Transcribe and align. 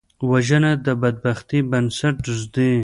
وژنه 0.29 0.71
د 0.85 0.87
بدبختۍ 1.01 1.59
بنسټ 1.71 2.15
ږدي 2.39 2.71